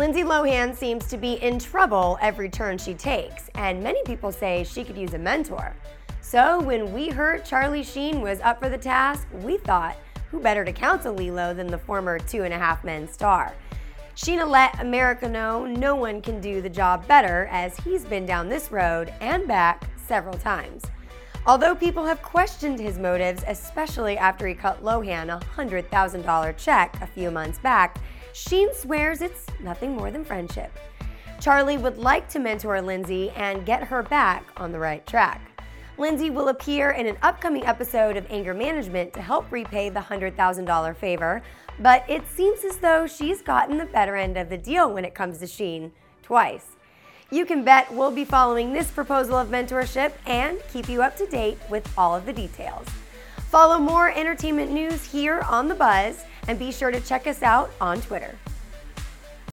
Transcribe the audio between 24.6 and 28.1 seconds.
Lohan a $100,000 check a few months back,